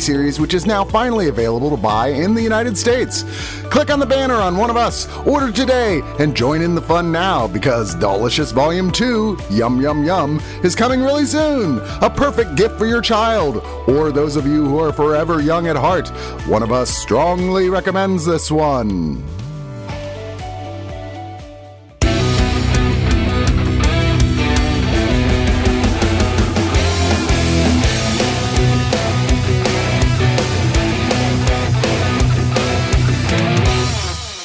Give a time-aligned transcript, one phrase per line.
[0.00, 3.22] series which is now finally available to buy in the United States.
[3.64, 7.10] Click on the banner on one of us, order today, and join in the fun
[7.10, 11.78] now because Delicious Volume 2, Yum Yum Yum, is coming really soon.
[12.02, 15.76] A perfect gift for your child or those of you who are forever young at
[15.76, 16.08] heart.
[16.46, 19.22] One of us strongly recommends this one.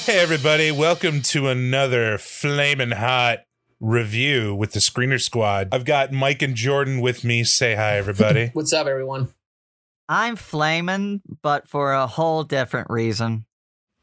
[0.10, 3.42] Hey, everybody, welcome to another flaming hot
[3.80, 5.70] review with the Screener Squad.
[5.72, 7.44] I've got Mike and Jordan with me.
[7.44, 8.50] Say hi, everybody.
[8.54, 9.30] What's up, everyone?
[10.10, 13.46] I'm flaming, but for a whole different reason.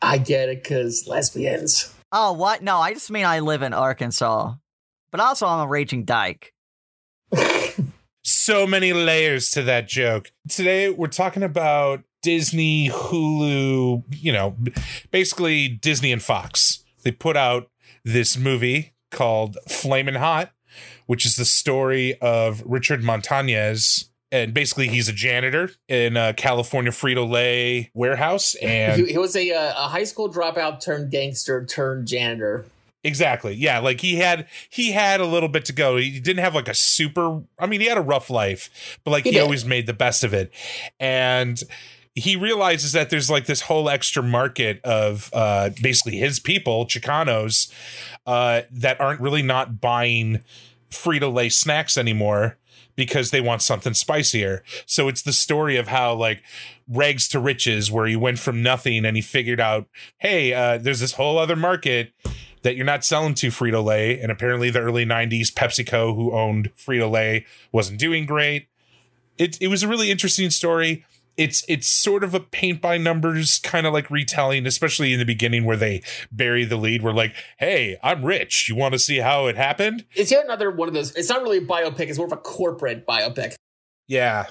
[0.01, 1.93] I get it, because lesbians.
[2.13, 2.63] Oh, what?
[2.63, 4.55] No, I just mean I live in Arkansas.
[5.11, 6.55] But also, I'm a raging dyke.
[8.23, 10.31] so many layers to that joke.
[10.49, 14.57] Today, we're talking about Disney, Hulu, you know,
[15.13, 16.85] basically Disney and Fox.
[17.05, 17.71] They put out
[18.05, 20.51] this movie called Flamin' Hot,
[21.07, 24.09] which is the story of Richard Montañez.
[24.33, 28.57] And basically, he's a janitor in a California Frito Lay warehouse.
[28.61, 32.67] And he, he was a, uh, a high school dropout turned gangster turned janitor.
[33.05, 33.55] Exactly.
[33.55, 35.97] Yeah, like he had he had a little bit to go.
[35.97, 39.23] He didn't have like a super I mean, he had a rough life, but like
[39.23, 40.53] he, He always made the best of it.
[40.99, 41.63] And
[42.17, 47.71] he realizes that there's like this whole extra market of uh basically his people, Chicanos,
[48.27, 50.43] uh that aren't really not buying
[50.91, 52.57] Frito-Lay snacks anymore
[52.97, 54.65] because they want something spicier.
[54.87, 56.43] So it's the story of how like
[56.89, 59.87] rags to riches where he went from nothing and he figured out,
[60.19, 62.13] hey, uh, there's this whole other market
[62.63, 64.19] that you're not selling to Frito Lay.
[64.19, 68.69] And apparently, the early 90s, PepsiCo, who owned Frito Lay, wasn't doing great.
[69.39, 71.05] It, it was a really interesting story.
[71.37, 75.25] It's it's sort of a paint by numbers kind of like retelling, especially in the
[75.25, 76.03] beginning where they
[76.33, 77.03] bury the lead.
[77.03, 78.69] We're like, "Hey, I'm rich.
[78.69, 81.15] You want to see how it happened?" It's yet another one of those.
[81.15, 82.09] It's not really a biopic.
[82.09, 83.55] It's more of a corporate biopic.
[84.09, 84.47] Yeah,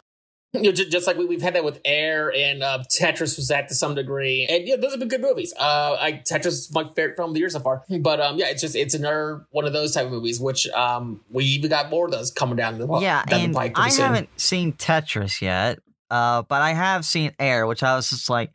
[0.56, 3.50] You know, just, just like we, we've had that with Air and uh, Tetris was
[3.50, 5.54] that to some degree, and yeah, those have been good movies.
[5.58, 7.84] Uh, I, Tetris is my favorite film of the year so far.
[8.00, 11.22] But um, yeah, it's just it's another one of those type of movies, which um,
[11.30, 13.78] we even got more of those coming down the yeah, down and the pike.
[13.78, 14.06] I soon.
[14.06, 15.80] haven't seen Tetris yet,
[16.10, 18.52] uh, but I have seen Air, which I was just like,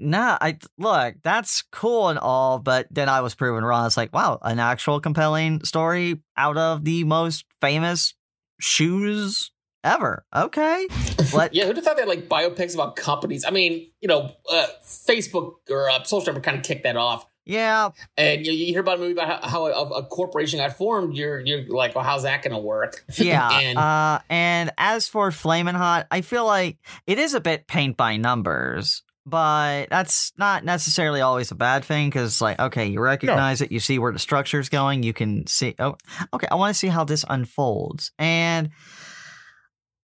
[0.00, 3.86] nah, I look, that's cool and all, but then I was proven wrong.
[3.86, 8.14] It's like, wow, an actual compelling story out of the most famous
[8.58, 9.52] shoes
[9.84, 10.24] ever.
[10.34, 10.88] Okay,
[11.34, 13.44] let Yeah, who'd have thought they had like biopics about companies?
[13.44, 17.26] I mean, you know, uh, Facebook or uh, social network kind of kicked that off.
[17.44, 20.76] Yeah, And you, you hear about a movie about how, how a, a corporation got
[20.76, 21.16] formed.
[21.16, 23.04] You're you're like, well, how's that going to work?
[23.16, 23.58] Yeah.
[23.58, 27.96] and uh, and as for Flamin' Hot, I feel like it is a bit paint
[27.96, 33.60] by numbers, but that's not necessarily always a bad thing because, like, okay, you recognize
[33.60, 35.96] it, you see where the structure's going, you can see, oh,
[36.32, 38.12] okay, I want to see how this unfolds.
[38.18, 38.70] And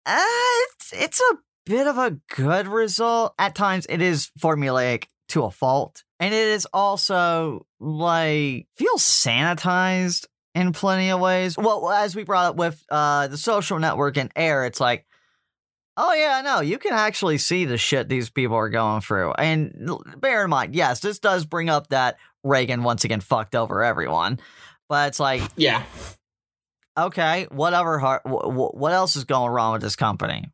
[0.06, 3.34] uh, it's, it's a bit of a good result.
[3.38, 6.04] At times, it is formulaic to a fault.
[6.22, 11.58] And it is also like feels sanitized in plenty of ways.
[11.58, 15.06] Well, as we brought up with uh, the social network and air, it's like,
[15.98, 19.32] oh yeah, no, you can actually see the shit these people are going through.
[19.34, 23.84] And bear in mind, yes, this does bring up that Reagan once again fucked over
[23.84, 24.40] everyone,
[24.90, 25.84] but it's like, yeah,
[26.98, 28.00] okay, whatever.
[28.00, 30.50] har- wh- wh- What else is going wrong with this company?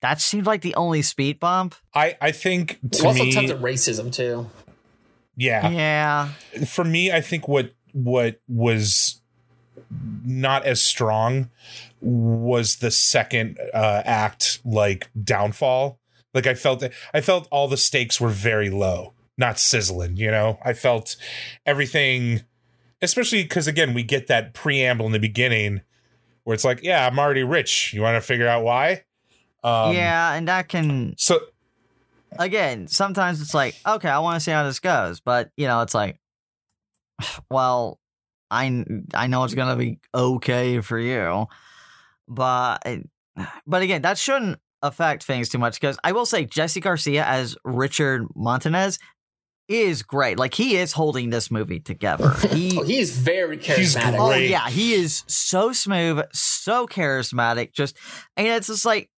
[0.00, 1.76] That seemed like the only speed bump.
[1.94, 4.50] I I think to also me tons of racism too.
[5.36, 5.70] Yeah.
[5.70, 6.28] Yeah.
[6.66, 9.20] For me, I think what what was
[10.24, 11.50] not as strong
[12.00, 15.98] was the second uh act like downfall.
[16.34, 16.82] Like I felt
[17.14, 20.58] I felt all the stakes were very low, not sizzling, you know?
[20.64, 21.16] I felt
[21.66, 22.42] everything
[23.00, 25.82] especially cuz again, we get that preamble in the beginning
[26.44, 27.92] where it's like, yeah, I'm already rich.
[27.92, 29.04] You want to figure out why?
[29.62, 31.40] Um yeah, and that can So
[32.38, 35.80] again, sometimes it's like, okay, I want to see how this goes, but you know,
[35.82, 36.18] it's like,
[37.50, 37.98] well,
[38.50, 38.84] I
[39.14, 41.46] I know it's gonna be okay for you,
[42.28, 42.78] but
[43.66, 47.56] but again, that shouldn't affect things too much because I will say Jesse Garcia as
[47.64, 48.98] Richard Montanez
[49.68, 50.38] is great.
[50.38, 52.34] Like he is holding this movie together.
[52.50, 54.18] He Oh, he's very He's charismatic.
[54.18, 54.50] Oh great.
[54.50, 57.72] yeah, he is so smooth, so charismatic.
[57.72, 57.96] Just
[58.36, 59.08] and it's just like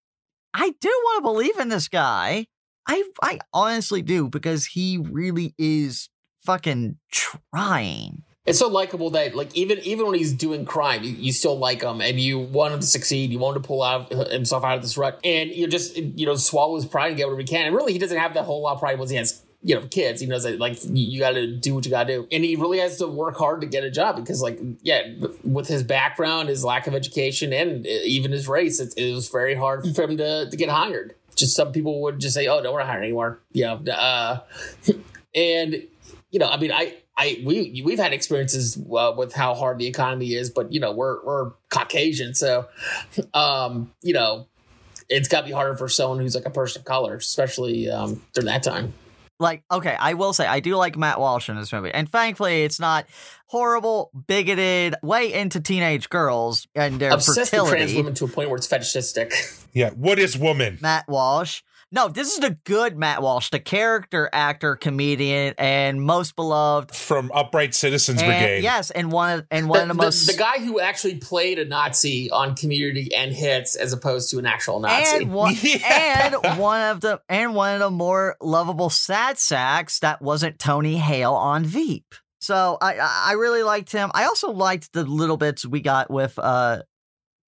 [0.52, 2.46] I do want to believe in this guy.
[2.86, 6.08] I I honestly do because he really is
[6.44, 8.22] fucking trying.
[8.46, 11.82] It's so likable that like even even when he's doing crime, you, you still like
[11.82, 13.30] him and you want him to succeed.
[13.30, 15.96] You want him to pull out uh, himself out of this rut, and you just
[15.96, 17.66] you know swallow his pride and get whatever he can.
[17.66, 19.86] And really, he doesn't have that whole lot of pride once he has you know
[19.88, 20.20] kids.
[20.20, 22.54] He knows that like you, got to do what you got to do, and he
[22.54, 26.50] really has to work hard to get a job because like yeah, with his background,
[26.50, 30.16] his lack of education, and even his race, it, it was very hard for him
[30.18, 31.14] to to get hired.
[31.34, 34.40] Just some people would just say, "Oh, don't want to hire anymore." Yeah, uh,
[35.34, 35.82] and
[36.30, 39.86] you know, I mean, I, I, we, we've had experiences uh, with how hard the
[39.86, 42.66] economy is, but you know, we're, we're Caucasian, so,
[43.34, 44.48] um, you know,
[45.08, 48.20] it's got to be harder for someone who's like a person of color, especially um,
[48.32, 48.94] during that time.
[49.40, 52.62] Like, okay, I will say I do like Matt Walsh in this movie, and thankfully,
[52.62, 53.06] it's not
[53.46, 57.96] horrible, bigoted, way into teenage girls and their Obsessed with trans fertility.
[57.96, 59.32] women to a point where it's fetishistic.
[59.72, 60.78] yeah, what is woman?
[60.80, 61.62] Matt Walsh.
[61.94, 66.92] No, this is the good Matt Walsh, the character actor, comedian, and most beloved.
[66.92, 68.64] From Upright Citizens And, Brigade.
[68.64, 71.60] yes, and one of, and one of the, the, most the guy who actually played
[71.60, 75.18] a Nazi on Community and Hits, as opposed to an actual Nazi.
[75.18, 76.32] and one Yeah.
[76.42, 80.96] and one of the and one of the more lovable sad sacks that wasn't Tony
[80.96, 82.16] Hale on Veep.
[82.40, 84.10] So I I I really liked him.
[84.14, 86.82] I also liked the little bits we got with uh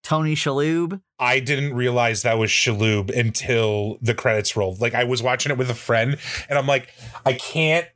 [0.07, 1.01] Tony Shalhoub.
[1.19, 4.81] I didn't realize that was Shalhoub until the credits rolled.
[4.81, 6.17] Like I was watching it with a friend
[6.49, 6.95] and I'm like,
[7.25, 7.89] I can't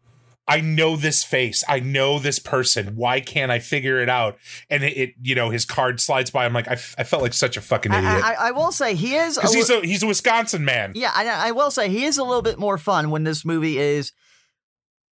[0.49, 1.63] I know this face.
[1.69, 2.97] I know this person.
[2.97, 4.39] Why can't I figure it out?
[4.69, 6.45] And it, it you know, his card slides by.
[6.45, 8.25] I'm like, I, f- I felt like such a fucking idiot.
[8.25, 10.95] I, I will say he is a Because he's a he's a Wisconsin man.
[10.97, 13.79] Yeah, I, I will say he is a little bit more fun when this movie
[13.79, 14.13] is,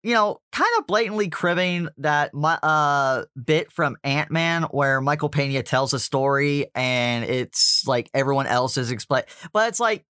[0.06, 5.64] you know, kind of blatantly cribbing that uh bit from Ant Man where Michael Pena
[5.64, 10.05] tells a story and it's like everyone else is explain, but it's like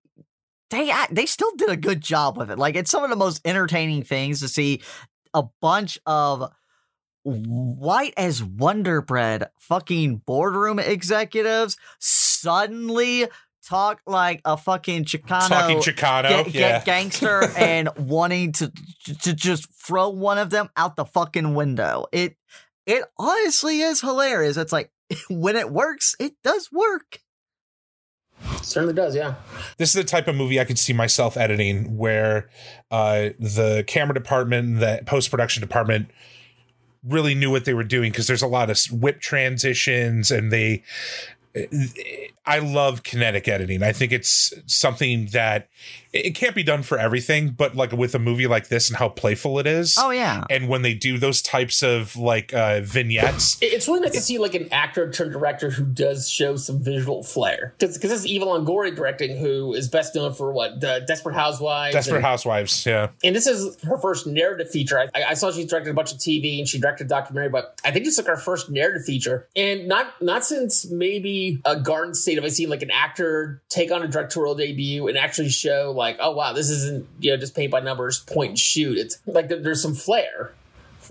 [0.69, 2.58] they they still did a good job with it.
[2.58, 4.82] Like it's some of the most entertaining things to see
[5.32, 6.52] a bunch of
[7.22, 13.28] white as Wonder Bread fucking boardroom executives suddenly
[13.66, 16.28] talk like a fucking Chicano Talking Chicano.
[16.28, 16.84] ga- ga- yeah.
[16.84, 18.72] gangster and wanting to
[19.22, 22.06] to just throw one of them out the fucking window.
[22.12, 22.36] It
[22.86, 24.56] it honestly is hilarious.
[24.56, 24.90] It's like
[25.30, 27.20] when it works, it does work.
[28.60, 29.36] Certainly does, yeah.
[29.78, 32.50] this is the type of movie I could see myself editing where
[32.90, 36.11] uh, the camera department, the post production department
[37.02, 40.82] really knew what they were doing because there's a lot of whip transitions and they.
[42.46, 43.82] I love kinetic editing.
[43.82, 45.68] I think it's something that
[46.12, 49.08] it can't be done for everything, but like with a movie like this and how
[49.08, 49.96] playful it is.
[49.98, 50.44] Oh yeah.
[50.48, 54.38] And when they do those types of like uh, vignettes, It's really nice to see
[54.38, 57.75] like an actor turned director who does show some visual flair.
[57.78, 61.94] Because this is Eva Longoria directing, who is best known for what the Desperate Housewives.
[61.94, 63.08] Desperate and, Housewives, yeah.
[63.25, 64.98] and this is her first narrative feature.
[64.98, 67.80] I, I saw she directed a bunch of TV and she directed a documentary, but
[67.84, 69.48] I think this is like her first narrative feature.
[69.56, 73.90] And not not since maybe a Garden State have I seen like an actor take
[73.90, 77.54] on a directorial debut and actually show like, oh wow, this isn't you know just
[77.54, 78.98] paint by numbers, point and shoot.
[78.98, 80.52] It's like there's some flair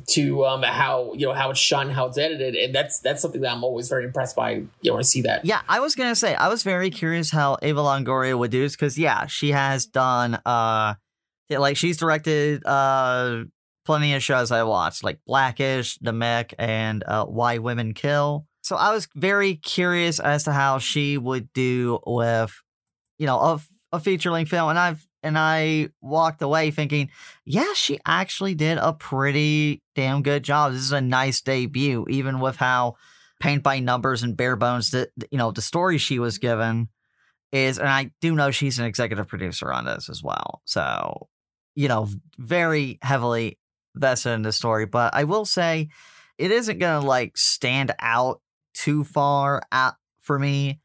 [0.07, 3.21] to um how you know how it's shot and how it's edited and that's that's
[3.21, 5.79] something that i'm always very impressed by you know when i see that Yeah, I
[5.79, 9.27] was gonna say I was very curious how Eva Longoria would do this because yeah,
[9.27, 10.95] she has done uh,
[11.49, 13.43] like she's directed uh
[13.85, 18.47] plenty of shows I watched like Blackish, The Mick, and uh, Why Women Kill.
[18.65, 22.51] So I was very curious as to how she would do with
[23.19, 27.09] you know a, a feature length film, and I've and I walked away thinking,
[27.45, 30.71] yeah, she actually did a pretty damn good job.
[30.71, 32.95] This is a nice debut, even with how
[33.39, 36.47] paint by numbers and bare bones that you know the story she was mm-hmm.
[36.47, 36.89] given
[37.51, 41.27] is and i do know she's an executive producer on this as well so
[41.75, 42.07] you know
[42.39, 43.59] very heavily
[43.95, 44.85] vested in the story.
[44.85, 45.89] But I will say,
[46.37, 48.41] it isn't gonna like stand out
[48.75, 50.79] too far out for me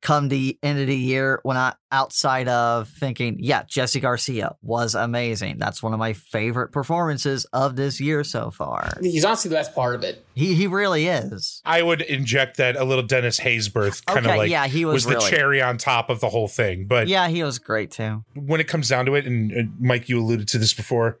[0.00, 4.94] come the end of the year when I outside of thinking, yeah, Jesse Garcia was
[4.94, 5.58] amazing.
[5.58, 8.92] That's one of my favorite performances of this year so far.
[9.00, 10.24] He's honestly the best part of it.
[10.34, 11.62] He he really is.
[11.64, 15.06] I would inject that a little Dennis Haysbert kind of Okay, like yeah, he was,
[15.06, 16.86] was, really, the cherry on top of the whole thing.
[16.86, 18.24] But Yeah, he was great too.
[18.34, 21.18] when it comes down to it, and, and Mike, you alluded to this before,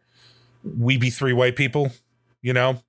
[0.62, 1.92] we be three white people,
[2.42, 2.82] you know.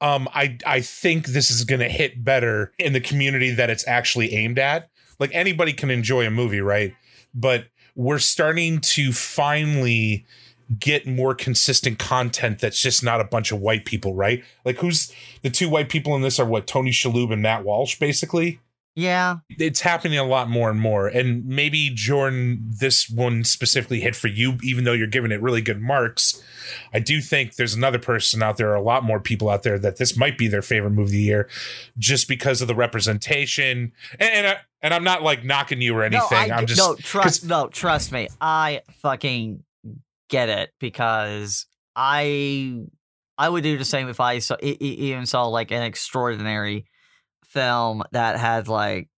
[0.00, 4.34] Um, I I think this is to hit better in the community that it's actually
[4.34, 4.90] aimed at.
[5.18, 6.94] Like anybody can enjoy a movie, right?
[7.34, 10.26] But we're starting to finally
[10.78, 14.42] get more consistent content that's just not a bunch of white people, right?
[14.64, 17.98] Like who's the two white people in this are what Tony Shalhoub and Matt Walsh,
[17.98, 18.60] basically
[18.96, 21.08] Yeah, it's happening a lot more and more.
[21.08, 25.62] And maybe Jordan, this one specifically hit for you, even though you're giving it really
[25.62, 26.40] good marks.
[26.92, 29.96] I do think there's another person out there, a lot more people out there that
[29.96, 31.48] this might be their favorite movie of the year,
[31.98, 33.92] just because of the representation.
[34.20, 36.48] And and, I, and I'm not like knocking you or anything.
[36.48, 37.44] No, I, I'm just no trust.
[37.44, 38.28] No, trust me.
[38.40, 39.64] I fucking
[40.28, 42.84] get it because I
[43.36, 46.86] I would do the same if I saw even saw like an extraordinary
[47.54, 49.08] film that had like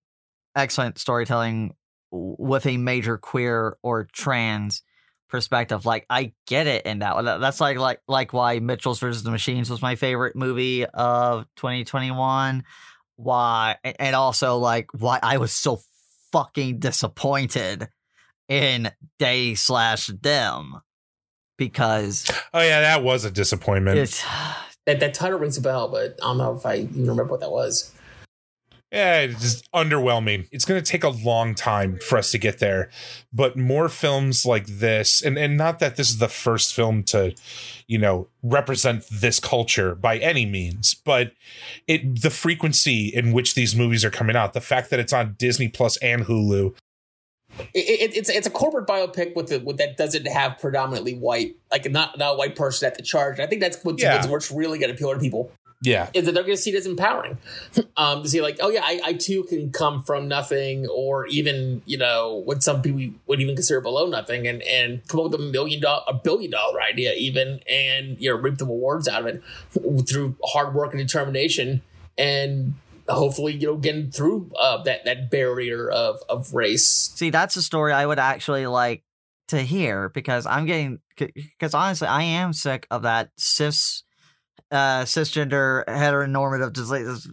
[0.54, 1.74] excellent storytelling
[2.12, 4.82] with a major queer or trans
[5.28, 5.84] perspective.
[5.84, 7.20] Like I get it in that.
[7.24, 11.46] That- That's like like like why Mitchell's versus the Machines was my favorite movie of
[11.56, 12.62] 2021.
[13.16, 15.80] Why and also like why I was so
[16.32, 17.88] fucking disappointed
[18.48, 20.80] in They slash Them
[21.58, 23.98] because oh yeah, that was a disappointment.
[23.98, 24.24] it's
[24.86, 27.40] That that title rings a bell, but I don't know if I even remember what
[27.40, 27.92] that was.
[28.96, 30.48] Yeah, it's just underwhelming.
[30.50, 32.88] It's going to take a long time for us to get there,
[33.32, 37.34] but more films like this, and and not that this is the first film to,
[37.86, 41.32] you know, represent this culture by any means, but
[41.86, 45.34] it the frequency in which these movies are coming out, the fact that it's on
[45.38, 46.74] Disney Plus and Hulu,
[47.74, 51.56] It, it, it's it's a corporate biopic with the with that doesn't have predominantly white,
[51.70, 53.40] like not not a white person at the charge.
[53.40, 54.26] I think that's what's, Yeah.
[54.26, 55.52] what's really going to appeal to people.
[55.82, 57.38] Yeah, is that they're going to see it as empowering.
[57.96, 61.82] Um, to see like oh yeah I, I too can come from nothing or even
[61.86, 65.40] you know what some people would even consider below nothing and and come up with
[65.40, 69.22] a million dollar a billion dollar idea even and you know reap the rewards out
[69.22, 69.42] of it
[70.06, 71.82] through hard work and determination
[72.18, 72.74] and
[73.08, 77.12] hopefully you know getting through uh, that that barrier of of race.
[77.14, 79.02] See that's a story I would actually like
[79.48, 84.02] to hear because I'm getting because honestly I am sick of that cis
[84.70, 87.28] uh cisgender heteronormative disease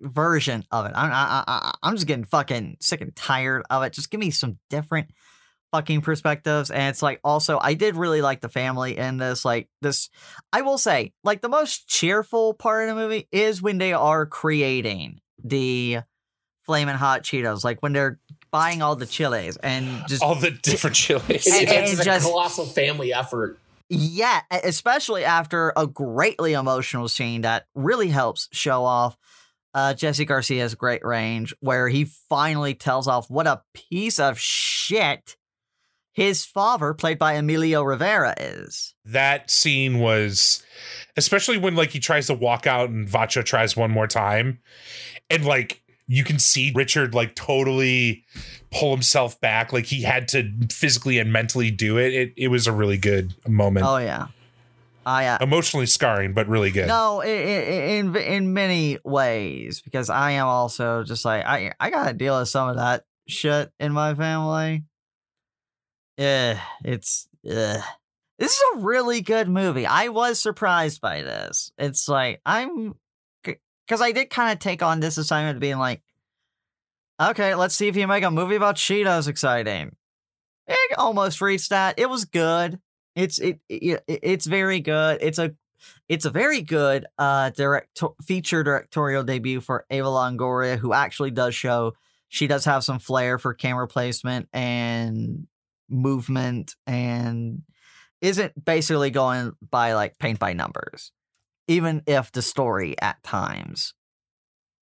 [0.00, 0.92] version of it.
[0.94, 3.92] I'm I, I, I'm just getting fucking sick and tired of it.
[3.92, 5.08] Just give me some different
[5.72, 9.68] fucking perspectives and it's like also I did really like the family in this like
[9.82, 10.08] this
[10.52, 14.24] I will say like the most cheerful part of the movie is when they are
[14.24, 15.98] creating the
[16.62, 18.20] flaming hot Cheetos like when they're
[18.52, 21.44] buying all the chilies and just all the different chilies.
[21.44, 27.08] it's, And- it's, and a just- colossal family effort Yeah, especially after a greatly emotional
[27.08, 29.16] scene that really helps show off
[29.74, 35.36] uh, Jesse Garcia's great range, where he finally tells off what a piece of shit
[36.12, 38.94] his father, played by Emilio Rivera, is.
[39.04, 40.62] that scene was
[41.16, 44.60] especially when like he tries to walk out and Vacho tries one more time
[45.28, 48.24] and like you can see Richard like totally
[48.70, 52.66] pull himself back like he had to physically and mentally do it it, it was
[52.66, 54.26] a really good moment Oh yeah,
[55.06, 55.38] oh yeah.
[55.40, 60.46] emotionally scarring but really good No, i- i- in in many ways, because I am
[60.46, 64.84] also just like I I gotta deal with some of that shit in my family.
[66.16, 67.80] Yeah, it's ugh.
[68.38, 69.86] this is a really good movie.
[69.86, 71.72] I was surprised by this.
[71.78, 72.94] It's like I'm
[73.86, 76.02] because I did kind of take on this assignment, being like,
[77.20, 79.96] okay, let's see if you make a movie about Cheetos exciting.
[80.66, 81.98] It almost reached that.
[81.98, 82.80] It was good.
[83.14, 85.18] It's it, it it's very good.
[85.20, 85.54] It's a
[86.08, 91.54] it's a very good uh direct feature directorial debut for Eva Longoria, who actually does
[91.54, 91.92] show
[92.28, 95.46] she does have some flair for camera placement and
[95.88, 97.62] movement and
[98.20, 101.12] isn't basically going by like paint by numbers,
[101.68, 103.94] even if the story at times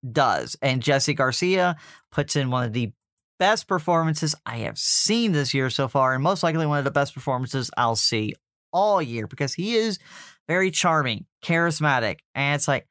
[0.09, 0.55] does.
[0.61, 1.75] And Jesse Garcia
[2.11, 2.91] puts in one of the
[3.39, 6.91] best performances I have seen this year so far, and most likely one of the
[6.91, 8.35] best performances I'll see
[8.71, 9.99] all year because he is
[10.47, 12.87] very charming, charismatic, and it's like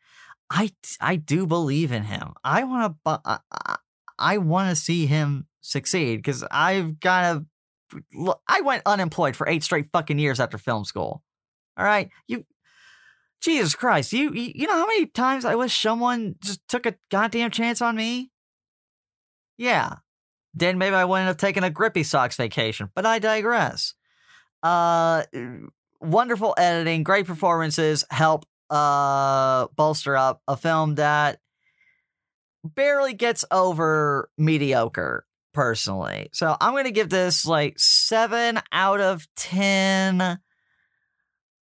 [0.50, 0.70] I
[1.00, 2.34] I do believe in him.
[2.44, 3.40] I want to
[4.18, 9.62] I, want to see him succeed because I've kind of I went unemployed for eight
[9.62, 11.22] straight fucking years after film school.
[11.76, 12.44] All right, you
[13.42, 17.50] Jesus Christ, you, you know how many times I wish someone just took a goddamn
[17.50, 18.30] chance on me?
[19.58, 19.96] Yeah.
[20.54, 23.94] Then maybe I wouldn't have taken a grippy socks vacation, but I digress.
[24.62, 25.24] Uh
[26.00, 31.40] wonderful editing, great performances help uh bolster up a film that
[32.64, 36.28] barely gets over mediocre personally.
[36.32, 40.38] So I'm going to give this like 7 out of 10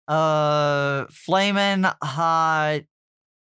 [0.08, 2.82] uh flamin' hot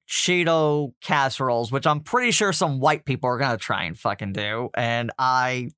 [0.09, 4.71] Cheeto casseroles, which I'm pretty sure some white people are gonna try and fucking do,
[4.75, 5.71] and I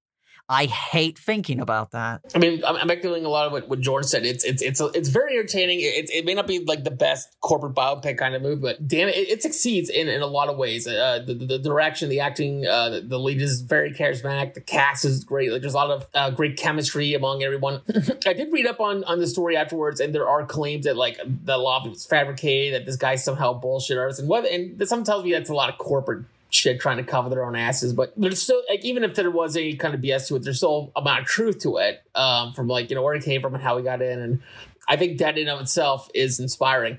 [0.52, 2.20] I hate thinking about that.
[2.34, 4.26] I mean, I'm, I'm echoing a lot of what, what Jordan said.
[4.26, 5.80] It's it's it's it's very entertaining.
[5.80, 9.08] It, it may not be like the best corporate biopic kind of movie, but damn
[9.08, 10.86] it, it, succeeds in, in a lot of ways.
[10.86, 14.52] Uh, the, the, the direction, the acting, uh, the, the, lead is very charismatic.
[14.52, 15.50] The cast is great.
[15.50, 17.80] Like there's a lot of uh, great chemistry among everyone.
[18.26, 21.18] I did read up on on the story afterwards, and there are claims that like
[21.46, 25.24] the law was fabricated, that this guy somehow bullshit artist, and what and some tells
[25.24, 27.92] me that's a lot of corporate shit trying to cover their own asses.
[27.92, 30.58] But there's still like even if there was any kind of BS to it, there's
[30.58, 32.02] still amount of truth to it.
[32.14, 34.20] Um, from like, you know, where it came from and how we got in.
[34.20, 34.42] And
[34.88, 36.98] I think that in of itself is inspiring.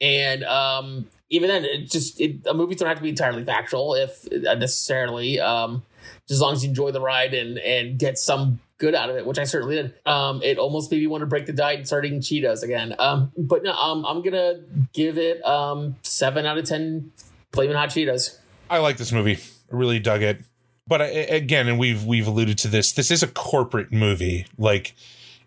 [0.00, 3.94] And um even then it just it, a movie don't have to be entirely factual
[3.94, 5.82] if uh, necessarily um
[6.28, 9.16] just as long as you enjoy the ride and and get some good out of
[9.16, 9.94] it, which I certainly did.
[10.04, 12.94] Um, it almost made me want to break the diet and start eating Cheetos again.
[12.98, 14.60] Um, but no, um, I'm gonna
[14.92, 17.12] give it um seven out of ten
[17.52, 18.38] flaming hot Cheetos.
[18.68, 19.38] I like this movie.
[19.72, 20.40] I really dug it.
[20.88, 22.92] But I, again, and we've we've alluded to this.
[22.92, 24.46] This is a corporate movie.
[24.56, 24.94] Like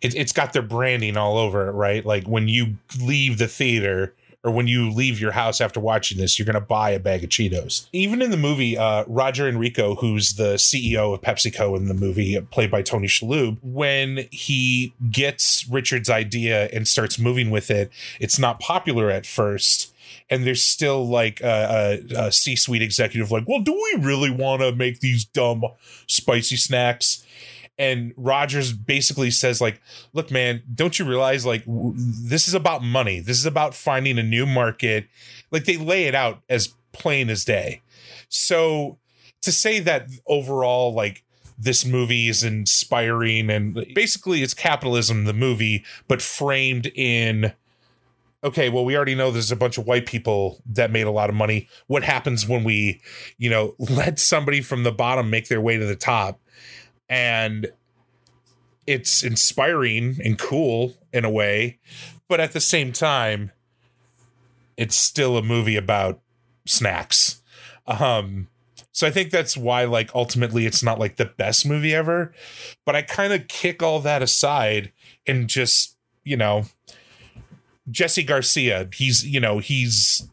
[0.02, 2.06] it, it's got their branding all over it, right?
[2.06, 6.40] Like when you leave the theater or when you leave your house after watching this,
[6.40, 7.88] you're going to buy a bag of Cheetos.
[7.92, 12.40] Even in the movie, uh, Roger Enrico, who's the CEO of PepsiCo in the movie,
[12.50, 17.92] played by Tony Shalhoub, when he gets Richard's idea and starts moving with it,
[18.22, 19.89] it's not popular at first
[20.30, 24.62] and there's still like a, a, a C-suite executive like, well, do we really want
[24.62, 25.64] to make these dumb
[26.08, 27.26] spicy snacks?
[27.78, 29.82] And Rogers basically says like,
[30.14, 33.22] look, man, don't you realize like w- this is about money.
[33.22, 35.08] This is about finding a new market.
[35.50, 37.82] Like they lay it out as plain as day.
[38.28, 38.98] So
[39.42, 41.24] to say that overall, like
[41.58, 47.54] this movie is inspiring and basically it's capitalism, the movie, but framed in
[48.44, 51.30] okay, well, we already know there's a bunch of white people that made a lot
[51.30, 51.68] of money.
[51.88, 53.02] What happens when we,
[53.38, 56.40] you know, let somebody from the bottom make their way to the top?
[57.08, 57.72] And
[58.86, 61.80] it's inspiring and cool in a way,
[62.28, 63.52] but at the same time,
[64.78, 66.22] it's still a movie about
[66.66, 67.42] snacks.
[67.86, 68.48] Um,
[68.92, 72.34] so I think that's why, like, ultimately, it's not like the best movie ever.
[72.86, 74.92] But I kind of kick all that aside
[75.28, 76.64] and just, you know,
[77.92, 80.28] Jesse Garcia, he's you know he's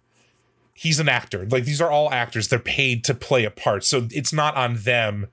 [0.74, 1.46] he's an actor.
[1.46, 2.48] Like these are all actors.
[2.48, 5.28] They're paid to play a part, so it's not on them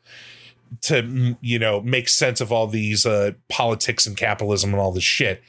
[0.82, 5.04] to you know make sense of all these uh, politics and capitalism and all this
[5.04, 5.44] shit.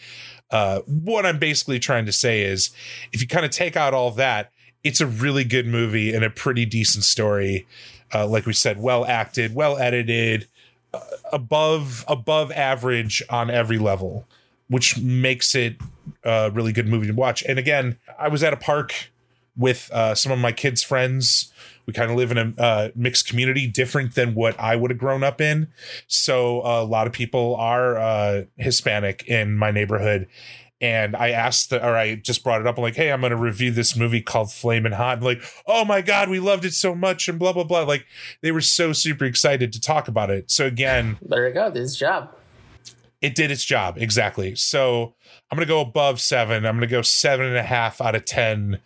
[0.50, 2.70] Uh, what I'm basically trying to say is,
[3.12, 6.30] if you kind of take out all that, it's a really good movie and a
[6.30, 7.66] pretty decent story.
[8.12, 10.46] Uh, like we said, well acted, well edited,
[10.92, 11.00] uh,
[11.32, 14.26] above above average on every level
[14.68, 15.76] which makes it
[16.24, 17.42] a really good movie to watch.
[17.44, 19.10] And again, I was at a park
[19.56, 21.52] with uh, some of my kids' friends.
[21.86, 24.98] We kind of live in a uh, mixed community, different than what I would have
[24.98, 25.68] grown up in.
[26.06, 30.26] So uh, a lot of people are uh, Hispanic in my neighborhood.
[30.80, 32.76] And I asked, the, or I just brought it up.
[32.76, 35.18] I'm like, hey, I'm going to review this movie called Flamin' Hot.
[35.18, 37.82] And like, oh my God, we loved it so much, and blah, blah, blah.
[37.82, 38.06] Like,
[38.42, 40.50] they were so super excited to talk about it.
[40.50, 41.70] So, again, there you go.
[41.70, 42.34] This job
[43.20, 44.54] it did its job exactly.
[44.54, 45.14] So
[45.50, 46.66] I'm gonna go above seven.
[46.66, 48.80] I'm gonna go seven and a half out of ten.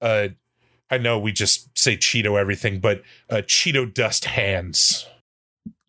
[0.00, 0.28] Uh,
[0.90, 5.06] I know we just say Cheeto everything, but uh, Cheeto dust hands.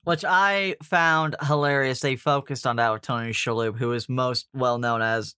[0.03, 1.99] Which I found hilarious.
[1.99, 5.35] They focused on that with Tony Shalhoub, who is most well known as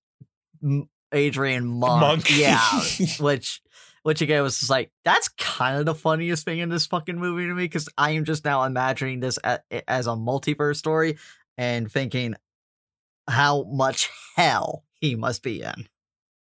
[1.12, 2.02] Adrian Monk.
[2.02, 2.38] Monk.
[2.38, 2.82] Yeah,
[3.20, 3.62] which
[4.04, 7.48] which again was just like that's kind of the funniest thing in this fucking movie
[7.48, 11.18] to me because I am just now imagining this as, as a multiverse story
[11.58, 12.36] and thinking
[13.28, 15.88] how much hell he must be in.